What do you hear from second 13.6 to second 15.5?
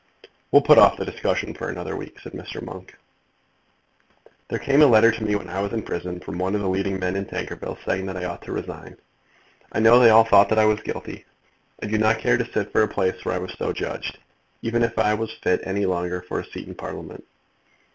judged, even if I was